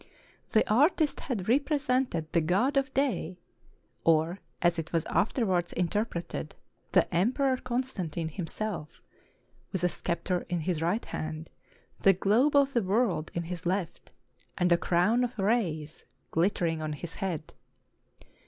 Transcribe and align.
The 0.53 0.67
artist 0.67 1.19
had 1.19 1.47
rep 1.47 1.69
resented 1.69 2.25
the 2.31 2.41
god 2.41 2.75
of 2.75 2.91
day, 2.91 3.37
or, 4.03 4.39
as 4.59 4.79
it 4.79 4.91
was 4.91 5.05
afterwards 5.05 5.73
inter 5.73 6.05
preted, 6.05 6.53
the 6.91 7.05
Emperor 7.13 7.57
Constantine 7.57 8.29
himself, 8.29 8.99
with 9.71 9.83
a 9.83 9.89
scepter 9.89 10.43
in 10.49 10.61
his 10.61 10.81
right 10.81 11.05
hand, 11.05 11.51
the 12.01 12.13
globe 12.13 12.55
of 12.55 12.73
the 12.73 12.81
world 12.81 13.29
in 13.35 13.43
his 13.43 13.67
left, 13.67 14.11
and 14.57 14.71
a 14.71 14.75
crown 14.75 15.23
of 15.23 15.37
rays 15.37 16.05
glittering 16.31 16.81
on 16.81 16.93
his 16.93 17.13
head. 17.21 17.53